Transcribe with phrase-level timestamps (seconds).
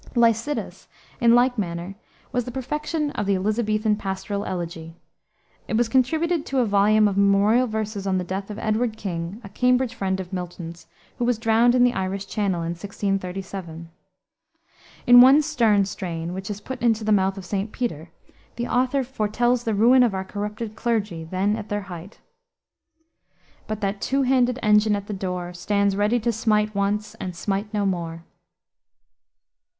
[0.15, 0.87] Lycidas,
[1.19, 1.93] in like manner,
[2.31, 4.95] was the perfection of the Elisabethan pastoral elegy.
[5.67, 9.39] It was contributed to a volume of memorial verses on the death of Edward King,
[9.43, 10.87] a Cambridge friend of Milton's,
[11.19, 13.91] who was drowned in the Irish Channel in 1637.
[15.05, 17.71] In one stern strain, which is put into the mouth of St.
[17.71, 18.09] Peter,
[18.55, 22.21] the author "foretells the ruin of our corrupted clergy, then at their height."
[23.67, 27.71] "But that two handed engine at the door Stands ready to smite once and smite
[27.71, 28.23] no more."